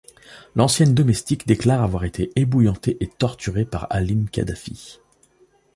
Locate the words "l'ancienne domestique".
0.55-1.45